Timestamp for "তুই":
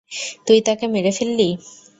0.47-0.59